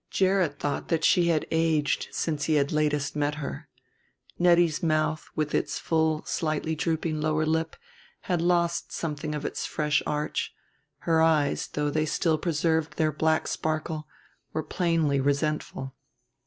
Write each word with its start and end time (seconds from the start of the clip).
Gerrit 0.09 0.57
thought 0.57 0.87
that 0.87 1.05
she 1.05 1.27
had 1.27 1.45
aged 1.51 2.07
since 2.09 2.45
he 2.45 2.55
had 2.55 2.71
latest 2.71 3.15
met 3.15 3.35
her: 3.35 3.69
Nettie's 4.39 4.81
mouth, 4.81 5.29
with 5.35 5.53
its 5.53 5.77
full, 5.77 6.25
slightly 6.25 6.73
drooping 6.73 7.21
lower 7.21 7.45
lip, 7.45 7.75
had 8.21 8.41
lost 8.41 8.91
something 8.91 9.35
of 9.35 9.45
its 9.45 9.67
fresh 9.67 10.01
arch; 10.07 10.55
her 11.01 11.21
eyes, 11.21 11.67
though 11.67 11.91
they 11.91 12.07
still 12.07 12.39
preserved 12.39 12.97
their 12.97 13.11
black 13.11 13.47
sparkle, 13.47 14.07
were 14.53 14.63
plainly 14.63 15.19
resentful. 15.21 15.93